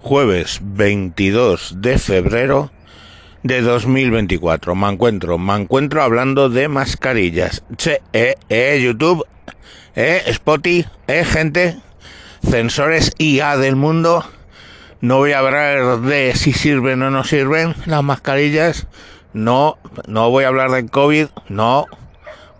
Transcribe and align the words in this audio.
jueves 0.00 0.60
22 0.62 1.80
de 1.80 1.98
febrero 1.98 2.70
de 3.42 3.60
2024. 3.62 4.74
Me 4.74 4.88
encuentro, 4.88 5.38
me 5.38 5.56
encuentro 5.56 6.02
hablando 6.02 6.48
de 6.48 6.68
mascarillas. 6.68 7.62
Che, 7.76 8.02
eh, 8.12 8.34
eh, 8.48 8.80
YouTube, 8.82 9.24
eh, 9.94 10.22
Spotify, 10.26 10.88
eh, 11.06 11.24
gente, 11.24 11.78
sensores 12.42 13.12
IA 13.18 13.56
del 13.56 13.76
mundo. 13.76 14.24
No 15.00 15.18
voy 15.18 15.32
a 15.32 15.38
hablar 15.38 16.00
de 16.00 16.34
si 16.34 16.52
sirven 16.52 17.02
o 17.02 17.10
no 17.10 17.24
sirven 17.24 17.74
las 17.86 18.02
mascarillas. 18.02 18.86
No, 19.32 19.78
no 20.06 20.30
voy 20.30 20.44
a 20.44 20.48
hablar 20.48 20.70
de 20.70 20.86
COVID. 20.88 21.28
No, 21.48 21.86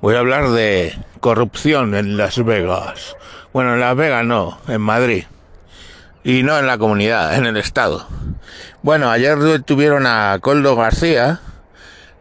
voy 0.01 0.15
a 0.15 0.21
hablar 0.21 0.51
de 0.51 0.97
corrupción 1.21 1.95
en 1.95 2.17
Las 2.17 2.45
Vegas. 2.45 3.17
Bueno, 3.53 3.75
en 3.75 3.81
Las 3.81 3.97
Vegas 3.97 4.25
no, 4.25 4.59
en 4.69 4.81
Madrid. 4.81 5.25
Y 6.29 6.43
no 6.43 6.59
en 6.59 6.67
la 6.67 6.77
comunidad, 6.77 7.37
en 7.37 7.47
el 7.47 7.57
Estado. 7.57 8.07
Bueno, 8.83 9.11
ayer 9.11 9.63
tuvieron 9.63 10.07
a 10.07 10.39
Coldo 10.43 10.77
García, 10.77 11.41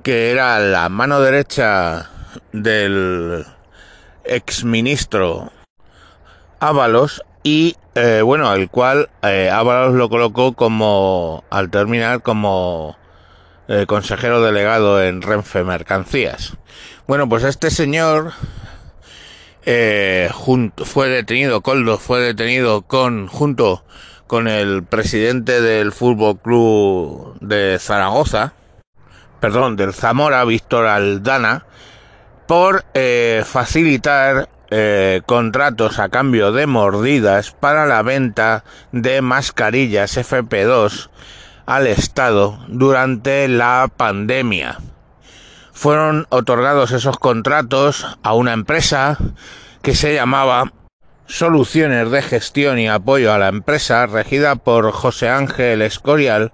que 0.02 0.32
era 0.32 0.60
la 0.60 0.88
mano 0.88 1.20
derecha 1.20 2.10
del 2.54 3.46
exministro 4.24 5.52
Ábalos, 6.62 7.22
y 7.44 7.76
eh, 7.96 8.22
bueno, 8.24 8.54
el 8.54 8.70
cual 8.70 9.10
eh, 9.24 9.50
Ábalos 9.52 9.96
lo 9.96 10.08
colocó 10.08 10.54
como, 10.54 11.44
al 11.50 11.70
terminar, 11.70 12.22
como 12.22 12.96
eh, 13.68 13.84
consejero 13.88 14.42
delegado 14.42 15.04
en 15.04 15.22
Renfe 15.22 15.66
Mercancías. 15.66 16.56
Bueno, 17.08 17.28
pues 17.28 17.44
este 17.44 17.72
señor 17.72 18.32
eh, 19.70 20.30
fue 20.86 21.10
detenido, 21.10 21.60
Coldo 21.60 21.98
fue 21.98 22.22
detenido 22.22 22.84
con, 22.84 23.28
junto 23.28 23.84
con 24.26 24.48
el 24.48 24.84
presidente 24.84 25.60
del 25.60 25.92
Fútbol 25.92 26.40
Club 26.40 27.38
de 27.42 27.78
Zaragoza, 27.78 28.54
perdón, 29.42 29.76
del 29.76 29.94
Zamora, 29.94 30.46
Víctor 30.46 30.86
Aldana, 30.86 31.66
por 32.48 32.86
eh, 32.94 33.44
facilitar 33.46 34.48
eh, 34.72 35.22
contratos 35.26 36.00
a 36.00 36.08
cambio 36.08 36.54
de 36.54 36.66
mordidas 36.66 37.52
para 37.52 37.86
la 37.86 38.02
venta 38.04 38.64
de 38.94 39.22
mascarillas 39.22 40.18
FP2 40.18 41.10
al 41.66 41.88
Estado 41.88 42.58
durante 42.70 43.50
la 43.50 43.92
pandemia 43.94 44.78
fueron 45.78 46.26
otorgados 46.30 46.92
esos 46.92 47.20
contratos 47.20 48.18
a 48.24 48.34
una 48.34 48.54
empresa 48.54 49.16
que 49.84 49.94
se 49.94 50.16
llamaba 50.16 50.74
Soluciones 51.28 52.10
de 52.10 52.24
Gestión 52.24 52.80
y 52.80 52.88
Apoyo 52.88 53.32
a 53.32 53.38
la 53.38 53.50
Empresa, 53.50 54.08
regida 54.08 54.56
por 54.56 54.92
José 54.92 55.30
Ángel 55.30 55.84
Escorial, 55.84 56.52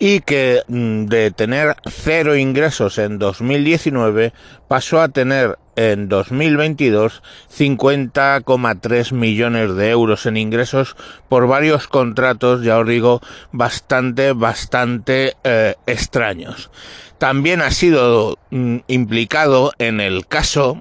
y 0.00 0.18
que 0.18 0.62
mm, 0.66 1.04
de 1.04 1.30
tener 1.30 1.76
cero 1.84 2.34
ingresos 2.34 2.98
en 2.98 3.20
2019 3.20 4.32
pasó 4.66 5.00
a 5.00 5.10
tener 5.10 5.60
en 5.76 6.08
2022 6.08 7.22
50,3 7.56 9.12
millones 9.12 9.74
de 9.74 9.90
euros 9.90 10.26
en 10.26 10.36
ingresos 10.36 10.96
por 11.28 11.46
varios 11.46 11.86
contratos, 11.86 12.62
ya 12.62 12.78
os 12.78 12.88
digo, 12.88 13.20
bastante, 13.52 14.32
bastante 14.32 15.36
eh, 15.44 15.74
extraños. 15.86 16.70
También 17.18 17.62
ha 17.62 17.70
sido 17.70 18.38
mm, 18.50 18.78
implicado 18.88 19.72
en 19.78 20.00
el 20.00 20.26
caso 20.26 20.80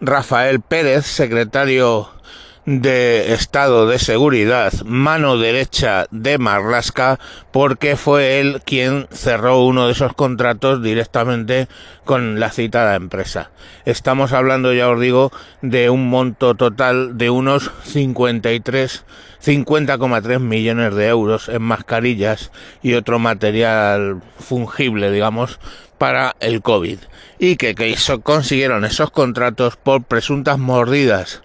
Rafael 0.00 0.60
Pérez, 0.60 1.06
secretario 1.06 2.08
de 2.64 3.34
Estado 3.34 3.88
de 3.88 3.98
Seguridad, 3.98 4.72
mano 4.84 5.36
derecha 5.36 6.06
de 6.12 6.38
Marlasca, 6.38 7.18
porque 7.50 7.96
fue 7.96 8.38
él 8.38 8.62
quien 8.64 9.08
cerró 9.10 9.64
uno 9.64 9.86
de 9.86 9.92
esos 9.92 10.14
contratos 10.14 10.80
directamente 10.80 11.66
con 12.04 12.38
la 12.38 12.50
citada 12.50 12.94
empresa. 12.94 13.50
Estamos 13.84 14.32
hablando, 14.32 14.72
ya 14.72 14.88
os 14.88 15.00
digo, 15.00 15.32
de 15.60 15.90
un 15.90 16.08
monto 16.08 16.54
total 16.54 17.18
de 17.18 17.30
unos 17.30 17.72
53, 17.82 19.04
50,3 19.44 20.38
millones 20.38 20.94
de 20.94 21.08
euros 21.08 21.48
en 21.48 21.62
mascarillas 21.62 22.52
y 22.80 22.94
otro 22.94 23.18
material 23.18 24.22
fungible, 24.38 25.10
digamos, 25.10 25.58
para 25.98 26.36
el 26.38 26.62
COVID. 26.62 26.98
Y 27.40 27.56
que, 27.56 27.74
que 27.74 27.96
consiguieron 28.22 28.84
esos 28.84 29.10
contratos 29.10 29.76
por 29.76 30.04
presuntas 30.04 30.58
mordidas 30.58 31.42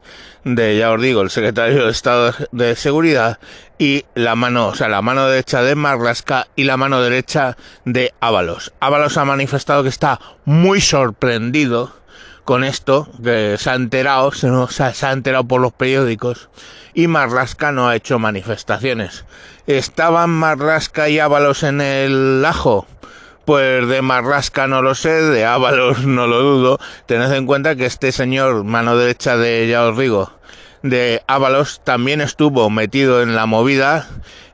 de, 0.55 0.77
ya 0.77 0.91
os 0.91 1.01
digo, 1.01 1.21
el 1.21 1.29
secretario 1.29 1.85
de 1.85 1.91
Estado 1.91 2.33
de 2.51 2.75
Seguridad 2.75 3.39
y 3.77 4.05
la 4.15 4.35
mano, 4.35 4.67
o 4.67 4.75
sea, 4.75 4.87
la 4.87 5.01
mano 5.01 5.27
derecha 5.27 5.61
de 5.61 5.75
Marlaska 5.75 6.47
y 6.55 6.63
la 6.63 6.77
mano 6.77 7.01
derecha 7.01 7.57
de 7.85 8.13
Ábalos. 8.19 8.73
Ábalos 8.79 9.17
ha 9.17 9.25
manifestado 9.25 9.83
que 9.83 9.89
está 9.89 10.19
muy 10.45 10.81
sorprendido 10.81 11.91
con 12.45 12.63
esto, 12.63 13.09
que 13.21 13.57
se 13.57 13.69
ha 13.69 13.75
enterado, 13.75 14.31
se, 14.31 14.49
se 14.69 15.05
ha 15.05 15.11
enterado 15.11 15.43
por 15.43 15.59
los 15.59 15.73
periódicos 15.73 16.49
y 16.93 17.07
Marlaska 17.07 17.71
no 17.71 17.89
ha 17.89 17.95
hecho 17.95 18.19
manifestaciones. 18.19 19.25
¿Estaban 19.67 20.29
Marlaska 20.29 21.09
y 21.09 21.19
Ábalos 21.19 21.63
en 21.63 21.81
el 21.81 22.43
ajo? 22.45 22.87
Pues 23.47 23.87
de 23.87 24.01
Marrasca 24.01 24.67
no 24.67 24.81
lo 24.81 24.93
sé, 24.93 25.21
de 25.21 25.45
Ábalos 25.45 26.05
no 26.05 26.27
lo 26.27 26.41
dudo. 26.41 26.79
Tened 27.05 27.31
en 27.31 27.45
cuenta 27.45 27.77
que 27.77 27.85
este 27.85 28.11
señor, 28.11 28.65
mano 28.65 28.97
derecha 28.97 29.37
de, 29.37 29.65
ya 29.69 29.85
os 29.85 29.97
de 30.83 31.23
Ábalos, 31.27 31.79
también 31.85 32.19
estuvo 32.19 32.69
metido 32.69 33.21
en 33.21 33.35
la 33.35 33.45
movida 33.45 34.05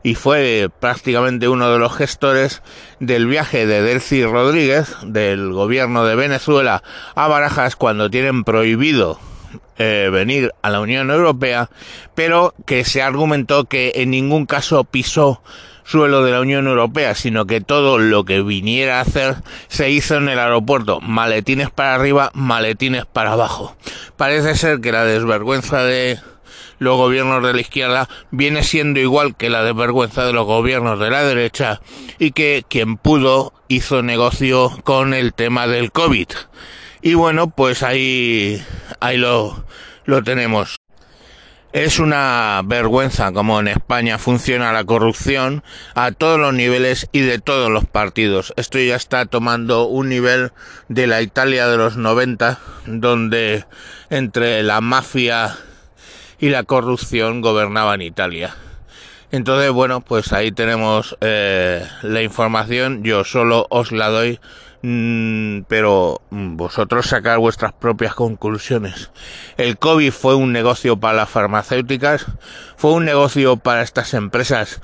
y 0.03 0.13
fue 0.13 0.69
prácticamente 0.79 1.47
uno 1.47 1.71
de 1.71 1.79
los 1.79 1.95
gestores 1.95 2.61
del 2.99 3.25
viaje 3.25 3.65
de 3.65 3.81
Delcy 3.81 4.25
Rodríguez, 4.25 4.95
del 5.01 5.51
gobierno 5.53 6.05
de 6.05 6.13
Venezuela, 6.13 6.83
a 7.15 7.27
Barajas 7.27 7.75
cuando 7.75 8.11
tienen 8.11 8.43
prohibido 8.43 9.19
eh, 9.77 10.09
venir 10.11 10.51
a 10.61 10.69
la 10.69 10.81
Unión 10.81 11.09
Europea, 11.11 11.69
pero 12.15 12.53
que 12.65 12.85
se 12.85 13.01
argumentó 13.01 13.65
que 13.65 13.93
en 13.95 14.11
ningún 14.11 14.45
caso 14.45 14.83
pisó 14.83 15.41
suelo 15.83 16.23
de 16.23 16.31
la 16.31 16.41
Unión 16.41 16.67
Europea, 16.67 17.15
sino 17.15 17.45
que 17.45 17.61
todo 17.61 17.97
lo 17.97 18.23
que 18.25 18.41
viniera 18.41 18.99
a 18.99 19.01
hacer 19.01 19.35
se 19.67 19.89
hizo 19.89 20.15
en 20.15 20.29
el 20.29 20.39
aeropuerto. 20.39 21.01
Maletines 21.01 21.69
para 21.69 21.95
arriba, 21.95 22.31
maletines 22.33 23.05
para 23.05 23.33
abajo. 23.33 23.75
Parece 24.17 24.55
ser 24.55 24.79
que 24.79 24.91
la 24.91 25.03
desvergüenza 25.03 25.83
de 25.83 26.19
los 26.79 26.97
gobiernos 26.97 27.43
de 27.43 27.53
la 27.53 27.61
izquierda 27.61 28.09
viene 28.31 28.63
siendo 28.63 28.99
igual 28.99 29.35
que 29.35 29.49
la 29.49 29.63
desvergüenza 29.63 30.25
de 30.25 30.33
los 30.33 30.45
gobiernos 30.45 30.99
de 30.99 31.09
la 31.09 31.23
derecha 31.23 31.81
y 32.19 32.31
que 32.31 32.63
quien 32.67 32.97
pudo 32.97 33.53
hizo 33.67 34.03
negocio 34.03 34.71
con 34.83 35.13
el 35.13 35.33
tema 35.33 35.67
del 35.67 35.91
COVID. 35.91 36.27
Y 37.05 37.15
bueno, 37.15 37.49
pues 37.49 37.83
ahí, 37.83 38.63
ahí 39.01 39.17
lo, 39.17 39.65
lo 40.05 40.23
tenemos. 40.23 40.77
Es 41.73 41.99
una 41.99 42.61
vergüenza 42.63 43.33
como 43.33 43.59
en 43.59 43.67
España 43.67 44.17
funciona 44.17 44.71
la 44.71 44.85
corrupción 44.85 45.63
a 45.95 46.13
todos 46.13 46.39
los 46.39 46.53
niveles 46.53 47.09
y 47.11 47.19
de 47.19 47.39
todos 47.39 47.69
los 47.69 47.85
partidos. 47.85 48.53
Esto 48.55 48.79
ya 48.79 48.95
está 48.95 49.25
tomando 49.25 49.83
un 49.83 50.07
nivel 50.07 50.53
de 50.87 51.07
la 51.07 51.21
Italia 51.21 51.67
de 51.67 51.75
los 51.75 51.97
90, 51.97 52.59
donde 52.85 53.65
entre 54.09 54.63
la 54.63 54.79
mafia 54.79 55.57
y 56.39 56.51
la 56.51 56.63
corrupción 56.63 57.41
gobernaban 57.41 58.01
Italia. 58.01 58.55
Entonces, 59.33 59.71
bueno, 59.71 59.99
pues 59.99 60.31
ahí 60.31 60.53
tenemos 60.53 61.17
eh, 61.19 61.85
la 62.03 62.21
información. 62.21 63.03
Yo 63.03 63.25
solo 63.25 63.67
os 63.71 63.91
la 63.91 64.07
doy 64.07 64.39
pero 64.83 66.21
mm, 66.29 66.57
vosotros 66.57 67.07
sacar 67.07 67.39
vuestras 67.39 67.71
propias 67.71 68.13
conclusiones. 68.15 69.11
El 69.55 69.77
COVID 69.77 70.11
fue 70.11 70.35
un 70.35 70.51
negocio 70.51 70.97
para 70.97 71.13
las 71.13 71.29
farmacéuticas, 71.29 72.25
fue 72.75 72.91
un 72.91 73.05
negocio 73.05 73.55
para 73.55 73.81
estas 73.81 74.13
empresas. 74.13 74.81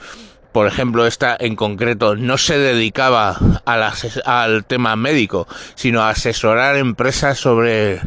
Por 0.54 0.68
ejemplo, 0.68 1.06
esta 1.06 1.36
en 1.40 1.56
concreto 1.56 2.16
no 2.16 2.38
se 2.38 2.58
dedicaba 2.58 3.38
al 3.66 4.66
tema 4.66 4.96
médico, 4.96 5.48
sino 5.76 6.02
a 6.02 6.12
asesorar 6.12 6.78
empresas 6.78 7.38
sobre 7.38 8.00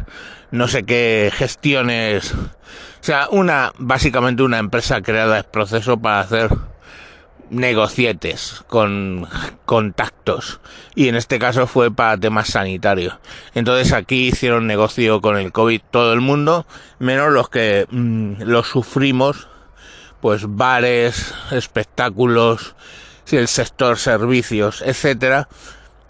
no 0.49 0.67
sé 0.67 0.83
qué 0.83 1.31
gestiones. 1.33 2.33
O 2.33 3.05
sea, 3.05 3.27
una, 3.29 3.71
básicamente 3.77 4.41
una 4.43 4.57
empresa 4.57 5.01
creada 5.01 5.37
es 5.37 5.43
proceso 5.45 5.97
para 5.97 6.21
hacer 6.21 6.49
negocietes 7.49 8.63
con 8.67 9.27
contactos. 9.65 10.59
Y 10.95 11.07
en 11.07 11.15
este 11.15 11.39
caso 11.39 11.67
fue 11.67 11.91
para 11.91 12.17
temas 12.17 12.47
sanitarios. 12.49 13.15
Entonces 13.53 13.93
aquí 13.93 14.27
hicieron 14.27 14.67
negocio 14.67 15.21
con 15.21 15.37
el 15.37 15.51
COVID 15.51 15.81
todo 15.91 16.13
el 16.13 16.21
mundo 16.21 16.65
menos 16.99 17.31
los 17.31 17.49
que 17.49 17.87
mm, 17.89 18.43
lo 18.43 18.63
sufrimos 18.63 19.47
pues 20.21 20.43
bares 20.47 21.33
espectáculos 21.51 22.75
el 23.31 23.47
sector 23.47 23.97
servicios 23.97 24.81
etcétera. 24.85 25.47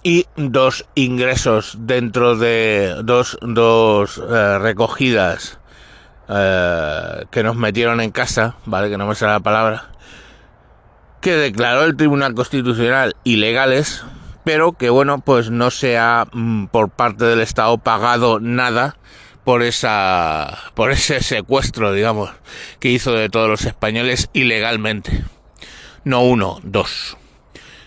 Y 0.06 0.25
dos 0.36 0.86
ingresos 0.95 1.77
dentro 1.79 2.36
de 2.36 2.94
dos, 3.03 3.38
dos 3.41 4.18
eh, 4.18 4.57
recogidas 4.59 5.59
eh, 6.27 7.25
que 7.31 7.41
nos 7.41 7.56
metieron 7.56 8.01
en 8.01 8.12
casa, 8.12 8.56
¿vale? 8.65 8.89
Que 8.89 8.97
no 8.97 9.07
me 9.07 9.15
sale 9.15 9.31
la 9.31 9.39
palabra, 9.39 9.91
que 11.23 11.37
declaró 11.37 11.85
el 11.85 11.95
Tribunal 11.95 12.35
Constitucional 12.35 13.15
ilegales, 13.23 14.03
pero 14.43 14.73
que 14.73 14.89
bueno, 14.89 15.19
pues 15.19 15.49
no 15.49 15.71
se 15.71 15.97
ha 15.97 16.27
mm, 16.33 16.65
por 16.65 16.89
parte 16.89 17.23
del 17.23 17.39
Estado 17.39 17.77
pagado 17.77 18.41
nada 18.41 18.97
por 19.45 19.63
esa 19.63 20.59
por 20.73 20.91
ese 20.91 21.23
secuestro, 21.23 21.93
digamos, 21.93 22.29
que 22.79 22.89
hizo 22.89 23.13
de 23.13 23.29
todos 23.29 23.49
los 23.49 23.63
españoles 23.63 24.29
ilegalmente. 24.33 25.23
No 26.03 26.23
uno, 26.23 26.59
dos. 26.61 27.17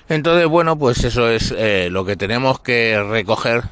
Entonces, 0.08 0.46
bueno, 0.46 0.78
pues 0.78 1.04
eso 1.04 1.28
es 1.28 1.52
eh, 1.58 1.88
lo 1.90 2.06
que 2.06 2.16
tenemos 2.16 2.60
que 2.60 3.02
recoger 3.02 3.64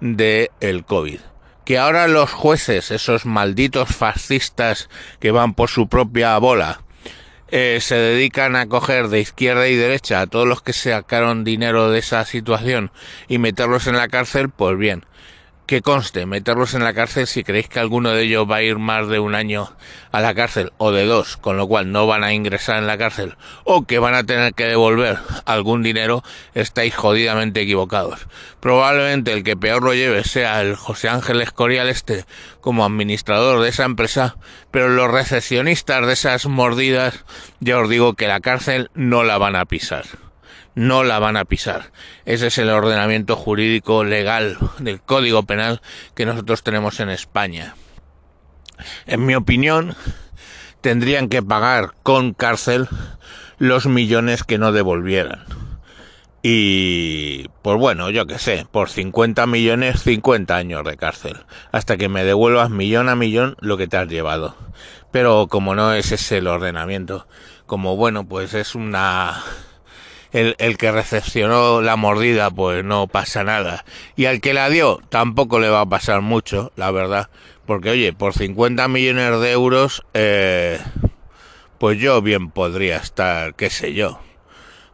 de 0.00 0.50
el 0.60 0.84
COVID. 0.84 1.20
Que 1.64 1.78
ahora 1.78 2.06
los 2.06 2.30
jueces, 2.30 2.90
esos 2.90 3.24
malditos 3.24 3.88
fascistas 3.88 4.90
que 5.20 5.30
van 5.30 5.54
por 5.54 5.70
su 5.70 5.88
propia 5.88 6.36
bola, 6.36 6.82
eh, 7.50 7.78
se 7.80 7.96
dedican 7.96 8.56
a 8.56 8.66
coger 8.66 9.08
de 9.08 9.20
izquierda 9.20 9.68
y 9.68 9.76
derecha 9.76 10.20
a 10.20 10.26
todos 10.26 10.46
los 10.46 10.62
que 10.62 10.72
sacaron 10.72 11.44
dinero 11.44 11.90
de 11.90 11.98
esa 11.98 12.24
situación 12.24 12.90
y 13.28 13.38
meterlos 13.38 13.86
en 13.86 13.96
la 13.96 14.08
cárcel, 14.08 14.50
pues 14.50 14.78
bien, 14.78 15.04
que 15.70 15.82
conste, 15.82 16.26
meterlos 16.26 16.74
en 16.74 16.82
la 16.82 16.94
cárcel 16.94 17.28
si 17.28 17.44
creéis 17.44 17.68
que 17.68 17.78
alguno 17.78 18.10
de 18.10 18.24
ellos 18.24 18.44
va 18.50 18.56
a 18.56 18.62
ir 18.62 18.78
más 18.78 19.06
de 19.06 19.20
un 19.20 19.36
año 19.36 19.70
a 20.10 20.20
la 20.20 20.34
cárcel 20.34 20.72
o 20.78 20.90
de 20.90 21.06
dos, 21.06 21.36
con 21.36 21.56
lo 21.56 21.68
cual 21.68 21.92
no 21.92 22.08
van 22.08 22.24
a 22.24 22.32
ingresar 22.32 22.78
en 22.78 22.88
la 22.88 22.98
cárcel 22.98 23.36
o 23.62 23.86
que 23.86 24.00
van 24.00 24.16
a 24.16 24.24
tener 24.24 24.52
que 24.54 24.64
devolver 24.64 25.20
algún 25.44 25.84
dinero, 25.84 26.24
estáis 26.54 26.96
jodidamente 26.96 27.60
equivocados. 27.60 28.26
Probablemente 28.58 29.32
el 29.32 29.44
que 29.44 29.56
peor 29.56 29.84
lo 29.84 29.94
lleve 29.94 30.24
sea 30.24 30.60
el 30.60 30.74
José 30.74 31.08
Ángel 31.08 31.40
Escorial 31.40 31.88
este 31.88 32.24
como 32.60 32.84
administrador 32.84 33.62
de 33.62 33.68
esa 33.68 33.84
empresa, 33.84 34.38
pero 34.72 34.88
los 34.88 35.08
recepcionistas 35.08 36.04
de 36.04 36.14
esas 36.14 36.46
mordidas 36.46 37.24
ya 37.60 37.78
os 37.78 37.88
digo 37.88 38.14
que 38.14 38.26
la 38.26 38.40
cárcel 38.40 38.90
no 38.94 39.22
la 39.22 39.38
van 39.38 39.54
a 39.54 39.66
pisar 39.66 40.04
no 40.74 41.04
la 41.04 41.18
van 41.18 41.36
a 41.36 41.44
pisar. 41.44 41.92
Ese 42.24 42.48
es 42.48 42.58
el 42.58 42.70
ordenamiento 42.70 43.36
jurídico 43.36 44.04
legal 44.04 44.58
del 44.78 45.00
Código 45.00 45.42
Penal 45.44 45.80
que 46.14 46.26
nosotros 46.26 46.62
tenemos 46.62 47.00
en 47.00 47.10
España. 47.10 47.74
En 49.06 49.26
mi 49.26 49.34
opinión, 49.34 49.94
tendrían 50.80 51.28
que 51.28 51.42
pagar 51.42 51.92
con 52.02 52.32
cárcel 52.32 52.88
los 53.58 53.86
millones 53.86 54.44
que 54.44 54.58
no 54.58 54.72
devolvieran. 54.72 55.44
Y, 56.42 57.48
pues 57.60 57.76
bueno, 57.78 58.08
yo 58.08 58.26
qué 58.26 58.38
sé, 58.38 58.66
por 58.70 58.88
50 58.88 59.46
millones, 59.46 60.02
50 60.02 60.56
años 60.56 60.84
de 60.84 60.96
cárcel. 60.96 61.36
Hasta 61.70 61.98
que 61.98 62.08
me 62.08 62.24
devuelvas 62.24 62.70
millón 62.70 63.10
a 63.10 63.16
millón 63.16 63.56
lo 63.60 63.76
que 63.76 63.88
te 63.88 63.98
has 63.98 64.08
llevado. 64.08 64.56
Pero 65.10 65.48
como 65.48 65.74
no 65.74 65.92
es 65.92 66.12
ese 66.12 66.38
el 66.38 66.46
ordenamiento, 66.46 67.26
como 67.66 67.96
bueno, 67.96 68.26
pues 68.26 68.54
es 68.54 68.74
una 68.74 69.42
el, 70.32 70.54
el, 70.58 70.76
que 70.76 70.92
recepcionó 70.92 71.80
la 71.80 71.96
mordida, 71.96 72.50
pues 72.50 72.84
no 72.84 73.06
pasa 73.06 73.44
nada. 73.44 73.84
Y 74.16 74.26
al 74.26 74.40
que 74.40 74.54
la 74.54 74.68
dio, 74.68 75.00
tampoco 75.08 75.58
le 75.58 75.68
va 75.68 75.82
a 75.82 75.88
pasar 75.88 76.20
mucho, 76.20 76.72
la 76.76 76.90
verdad. 76.90 77.30
Porque, 77.66 77.90
oye, 77.90 78.12
por 78.12 78.34
50 78.34 78.88
millones 78.88 79.40
de 79.40 79.52
euros, 79.52 80.04
eh, 80.14 80.78
pues 81.78 81.98
yo 81.98 82.20
bien 82.20 82.50
podría 82.50 82.96
estar, 82.96 83.54
qué 83.54 83.70
sé 83.70 83.94
yo, 83.94 84.20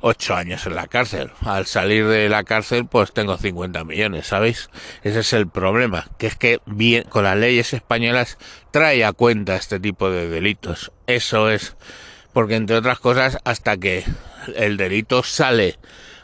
ocho 0.00 0.35
años 0.35 0.67
en 0.67 0.75
la 0.75 0.87
cárcel. 0.87 1.33
Al 1.41 1.67
salir 1.67 2.06
de 2.06 2.29
la 2.29 2.44
cárcel, 2.44 2.87
pues 2.87 3.12
tengo 3.12 3.37
50 3.37 3.83
millones, 3.85 4.29
¿sabéis? 4.29 4.71
Ese 5.03 5.21
es 5.21 5.33
el 5.33 5.49
problema, 5.49 6.09
que 6.19 6.29
es 6.29 6.37
que 6.37 6.61
bien, 6.65 7.05
con 7.05 7.25
las 7.25 7.37
leyes 7.37 7.73
españolas 7.73 8.38
trae 8.71 9.05
a 9.05 9.12
cuenta 9.12 9.56
este 9.56 9.81
tipo 9.81 10.11
de 10.11 10.29
delitos. 10.29 10.93
Eso 11.06 11.50
es, 11.50 11.77
porque 12.37 12.56
entre 12.56 12.77
otras 12.77 12.99
cosas, 12.99 13.38
hasta 13.44 13.79
que 13.79 14.05
el 14.56 14.77
delito 14.77 15.23
sale 15.23 15.79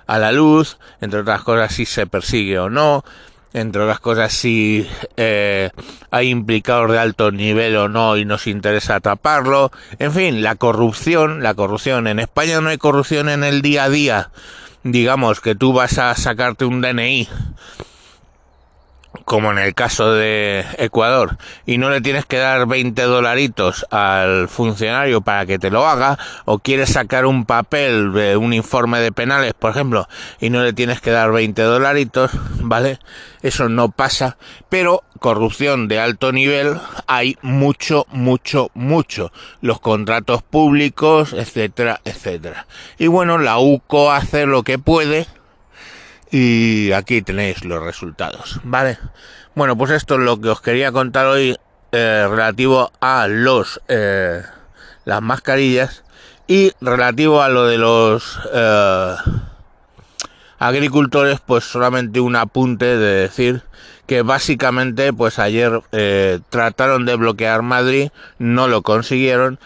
a 0.06 0.18
la 0.18 0.30
luz, 0.30 0.76
entre 1.00 1.20
otras 1.20 1.40
cosas 1.40 1.74
si 1.74 1.86
se 1.86 2.06
persigue 2.06 2.58
o 2.58 2.68
no, 2.68 3.02
entre 3.54 3.80
otras 3.80 3.98
cosas 3.98 4.30
si 4.34 4.86
eh, 5.16 5.70
hay 6.10 6.28
implicados 6.28 6.90
de 6.90 6.98
alto 6.98 7.32
nivel 7.32 7.74
o 7.76 7.88
no 7.88 8.18
y 8.18 8.26
nos 8.26 8.46
interesa 8.46 9.00
taparlo, 9.00 9.72
en 9.98 10.12
fin, 10.12 10.42
la 10.42 10.56
corrupción, 10.56 11.42
la 11.42 11.54
corrupción, 11.54 12.06
en 12.06 12.18
España 12.18 12.60
no 12.60 12.68
hay 12.68 12.76
corrupción 12.76 13.30
en 13.30 13.42
el 13.42 13.62
día 13.62 13.84
a 13.84 13.88
día, 13.88 14.30
digamos 14.82 15.40
que 15.40 15.54
tú 15.54 15.72
vas 15.72 15.96
a 15.96 16.14
sacarte 16.14 16.66
un 16.66 16.82
DNI 16.82 17.26
como 19.24 19.50
en 19.50 19.58
el 19.58 19.74
caso 19.74 20.12
de 20.12 20.64
Ecuador, 20.78 21.38
y 21.66 21.78
no 21.78 21.90
le 21.90 22.00
tienes 22.00 22.26
que 22.26 22.38
dar 22.38 22.66
20 22.66 23.02
dolaritos 23.02 23.86
al 23.90 24.48
funcionario 24.48 25.20
para 25.20 25.46
que 25.46 25.58
te 25.58 25.70
lo 25.70 25.86
haga, 25.86 26.18
o 26.44 26.58
quieres 26.58 26.90
sacar 26.90 27.26
un 27.26 27.44
papel 27.44 28.12
de 28.12 28.36
un 28.36 28.52
informe 28.52 29.00
de 29.00 29.12
penales, 29.12 29.54
por 29.54 29.70
ejemplo, 29.70 30.08
y 30.40 30.50
no 30.50 30.62
le 30.62 30.72
tienes 30.72 31.00
que 31.00 31.10
dar 31.10 31.32
20 31.32 31.62
dolaritos, 31.62 32.30
¿vale? 32.60 32.98
Eso 33.42 33.68
no 33.68 33.90
pasa, 33.90 34.36
pero 34.68 35.02
corrupción 35.18 35.88
de 35.88 36.00
alto 36.00 36.32
nivel 36.32 36.78
hay 37.06 37.36
mucho, 37.42 38.06
mucho, 38.10 38.70
mucho. 38.74 39.32
Los 39.60 39.80
contratos 39.80 40.42
públicos, 40.42 41.32
etcétera, 41.32 42.00
etcétera. 42.04 42.66
Y 42.98 43.06
bueno, 43.06 43.38
la 43.38 43.58
UCO 43.58 44.12
hace 44.12 44.46
lo 44.46 44.62
que 44.62 44.78
puede, 44.78 45.26
y 46.32 46.92
aquí 46.92 47.20
tenéis 47.20 47.62
los 47.64 47.82
resultados, 47.82 48.58
¿vale? 48.64 48.98
Bueno, 49.54 49.76
pues 49.76 49.90
esto 49.90 50.14
es 50.14 50.20
lo 50.20 50.40
que 50.40 50.48
os 50.48 50.62
quería 50.62 50.90
contar 50.90 51.26
hoy 51.26 51.56
eh, 51.92 52.26
relativo 52.28 52.90
a 53.00 53.28
los 53.28 53.82
eh, 53.88 54.42
las 55.04 55.20
mascarillas 55.20 56.04
y 56.46 56.72
relativo 56.80 57.42
a 57.42 57.50
lo 57.50 57.66
de 57.66 57.76
los 57.76 58.40
eh, 58.50 59.14
agricultores, 60.58 61.40
pues 61.44 61.64
solamente 61.64 62.18
un 62.18 62.34
apunte 62.34 62.96
de 62.96 63.14
decir 63.14 63.62
que 64.06 64.22
básicamente, 64.22 65.12
pues 65.12 65.38
ayer 65.38 65.80
trataron 66.48 67.04
de 67.04 67.16
bloquear 67.16 67.62
Madrid, 67.62 68.10
no 68.38 68.68
lo 68.68 68.82
consiguieron, 68.82 69.58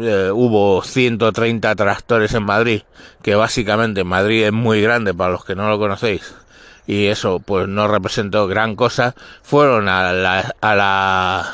eh, 0.00 0.30
hubo 0.32 0.82
130 0.82 1.74
tractores 1.74 2.34
en 2.34 2.44
Madrid, 2.44 2.82
que 3.22 3.34
básicamente 3.34 4.04
Madrid 4.04 4.44
es 4.44 4.52
muy 4.52 4.82
grande 4.82 5.14
para 5.14 5.32
los 5.32 5.44
que 5.44 5.54
no 5.54 5.68
lo 5.68 5.78
conocéis, 5.78 6.34
y 6.86 7.06
eso 7.06 7.40
pues 7.40 7.68
no 7.68 7.88
representó 7.88 8.46
gran 8.46 8.76
cosa, 8.76 9.14
fueron 9.42 9.88
a 9.88 10.12
la, 10.12 10.54
a 10.60 10.74
la 10.74 11.52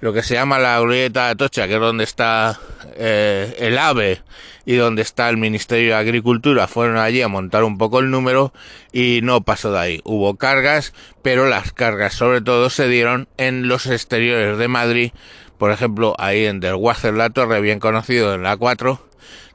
lo 0.00 0.12
que 0.12 0.22
se 0.22 0.34
llama 0.34 0.58
la 0.58 0.78
glorieta 0.78 1.28
de 1.28 1.36
Tocha, 1.36 1.66
que 1.66 1.74
es 1.74 1.80
donde 1.80 2.04
está 2.04 2.58
eh, 2.94 3.56
el 3.58 3.78
AVE 3.78 4.22
y 4.64 4.76
donde 4.76 5.02
está 5.02 5.28
el 5.28 5.38
Ministerio 5.38 5.90
de 5.90 6.00
Agricultura, 6.00 6.68
fueron 6.68 6.98
allí 6.98 7.22
a 7.22 7.28
montar 7.28 7.64
un 7.64 7.78
poco 7.78 7.98
el 7.98 8.10
número 8.10 8.52
y 8.92 9.20
no 9.22 9.40
pasó 9.40 9.72
de 9.72 9.78
ahí. 9.78 10.00
Hubo 10.04 10.36
cargas, 10.36 10.92
pero 11.22 11.46
las 11.46 11.72
cargas 11.72 12.14
sobre 12.14 12.42
todo 12.42 12.70
se 12.70 12.86
dieron 12.86 13.28
en 13.38 13.66
los 13.66 13.86
exteriores 13.86 14.58
de 14.58 14.68
Madrid, 14.68 15.12
por 15.58 15.72
ejemplo, 15.72 16.14
ahí 16.18 16.46
en 16.46 16.60
Del 16.60 16.76
La 17.14 17.30
Torre, 17.30 17.60
bien 17.60 17.80
conocido 17.80 18.34
en 18.34 18.42
la 18.42 18.56
4, 18.56 19.00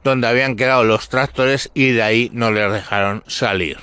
donde 0.04 0.28
habían 0.28 0.56
quedado 0.56 0.84
los 0.84 1.10
tractores 1.10 1.72
y 1.74 1.92
de 1.92 2.04
ahí 2.04 2.30
no 2.34 2.52
les 2.52 2.72
dejaron 2.72 3.24
salir. 3.28 3.78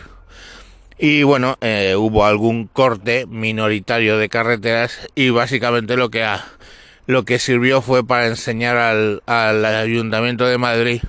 Y 0.98 1.22
bueno, 1.22 1.56
eh, 1.62 1.94
hubo 1.96 2.26
algún 2.26 2.66
corte 2.66 3.24
minoritario 3.26 4.18
de 4.18 4.28
carreteras 4.28 5.08
y 5.14 5.30
básicamente 5.30 5.96
lo 5.96 6.10
que, 6.10 6.28
lo 7.06 7.24
que 7.24 7.38
sirvió 7.38 7.80
fue 7.80 8.06
para 8.06 8.26
enseñar 8.26 8.76
al, 8.76 9.22
al 9.24 9.64
Ayuntamiento 9.64 10.46
de 10.46 10.58
Madrid 10.58 11.02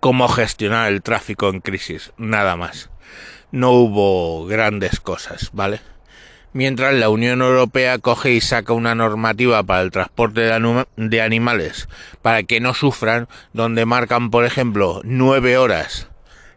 cómo 0.00 0.28
gestionar 0.28 0.90
el 0.90 1.02
tráfico 1.02 1.50
en 1.50 1.60
crisis, 1.60 2.12
nada 2.16 2.56
más. 2.56 2.88
No 3.50 3.72
hubo 3.72 4.46
grandes 4.46 4.98
cosas, 5.00 5.50
¿vale? 5.52 5.80
Mientras 6.56 6.94
la 6.94 7.10
Unión 7.10 7.42
Europea 7.42 7.98
coge 7.98 8.32
y 8.32 8.40
saca 8.40 8.72
una 8.72 8.94
normativa 8.94 9.62
para 9.62 9.82
el 9.82 9.90
transporte 9.90 10.40
de, 10.96 11.20
animales 11.20 11.86
para 12.22 12.44
que 12.44 12.60
no 12.60 12.72
sufran, 12.72 13.28
donde 13.52 13.84
marcan, 13.84 14.30
por 14.30 14.46
ejemplo, 14.46 15.02
nueve 15.04 15.58
horas 15.58 16.08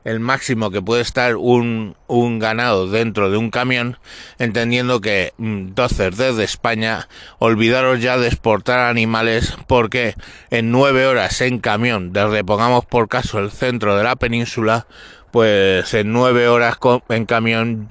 el 0.06 0.22
máximo 0.22 0.72
que 0.72 0.82
puede 0.82 1.02
estar 1.02 1.36
un, 1.36 1.98
un 2.08 2.40
ganado 2.40 2.88
dentro 2.88 3.30
de 3.30 3.38
un 3.38 3.52
camión, 3.52 3.98
entendiendo 4.40 5.02
que 5.02 5.34
entonces 5.38 6.14
mm, 6.14 6.18
desde 6.18 6.44
España 6.46 7.10
olvidaros 7.38 8.02
ya 8.02 8.18
de 8.18 8.28
exportar 8.28 8.80
animales 8.80 9.58
porque 9.68 10.16
en 10.50 10.72
nueve 10.72 11.06
horas 11.06 11.42
en 11.42 11.60
camión, 11.60 12.14
desde 12.14 12.46
pongamos 12.46 12.86
por 12.86 13.10
caso 13.10 13.40
el 13.40 13.52
centro 13.52 13.98
de 13.98 14.06
la 14.06 14.16
península, 14.16 14.88
pues 15.32 15.94
en 15.94 16.14
nueve 16.14 16.48
horas 16.48 16.78
en 17.10 17.26
camión 17.26 17.90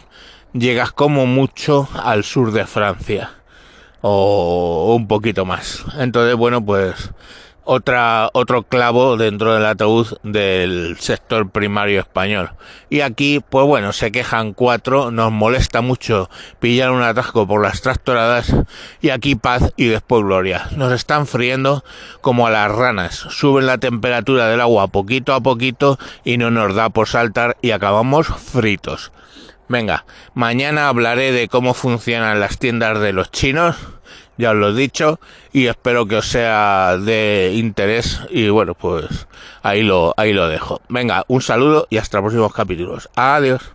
llegas 0.52 0.92
como 0.92 1.26
mucho 1.26 1.88
al 2.02 2.24
sur 2.24 2.52
de 2.52 2.66
Francia 2.66 3.30
o 4.00 4.94
un 4.96 5.08
poquito 5.08 5.44
más. 5.44 5.84
Entonces, 5.98 6.36
bueno, 6.36 6.64
pues 6.64 7.10
otra, 7.70 8.30
otro 8.32 8.62
clavo 8.62 9.18
dentro 9.18 9.52
del 9.52 9.66
ataúd 9.66 10.16
del 10.22 10.96
sector 10.98 11.50
primario 11.50 12.00
español. 12.00 12.52
Y 12.88 13.02
aquí, 13.02 13.40
pues 13.46 13.66
bueno, 13.66 13.92
se 13.92 14.10
quejan 14.10 14.54
cuatro, 14.54 15.10
nos 15.10 15.30
molesta 15.32 15.82
mucho 15.82 16.30
pillar 16.60 16.92
un 16.92 17.02
atasco 17.02 17.46
por 17.46 17.62
las 17.62 17.82
tractoradas 17.82 18.54
y 19.02 19.10
aquí 19.10 19.34
paz 19.34 19.74
y 19.76 19.84
después 19.84 20.24
gloria. 20.24 20.68
Nos 20.76 20.94
están 20.94 21.26
friendo 21.26 21.84
como 22.22 22.46
a 22.46 22.50
las 22.50 22.72
ranas, 22.72 23.14
suben 23.14 23.66
la 23.66 23.76
temperatura 23.76 24.48
del 24.48 24.62
agua 24.62 24.88
poquito 24.88 25.34
a 25.34 25.42
poquito 25.42 25.98
y 26.24 26.38
no 26.38 26.50
nos 26.50 26.74
da 26.74 26.88
por 26.88 27.06
saltar 27.06 27.58
y 27.60 27.72
acabamos 27.72 28.28
fritos. 28.28 29.12
Venga, 29.68 30.04
mañana 30.34 30.88
hablaré 30.88 31.32
de 31.32 31.48
cómo 31.48 31.74
funcionan 31.74 32.40
las 32.40 32.58
tiendas 32.58 33.00
de 33.00 33.12
los 33.12 33.30
chinos 33.30 33.76
ya 34.38 34.52
os 34.52 34.56
lo 34.56 34.70
he 34.70 34.74
dicho 34.74 35.20
y 35.52 35.66
espero 35.66 36.06
que 36.06 36.16
os 36.16 36.28
sea 36.28 36.96
de 36.96 37.52
interés 37.54 38.20
y 38.30 38.48
bueno 38.48 38.74
pues 38.74 39.26
ahí 39.62 39.82
lo 39.82 40.14
ahí 40.16 40.32
lo 40.32 40.48
dejo. 40.48 40.80
Venga 40.88 41.24
un 41.26 41.42
saludo 41.42 41.86
y 41.90 41.98
hasta 41.98 42.20
próximos 42.20 42.54
capítulos. 42.54 43.10
Adiós 43.16 43.74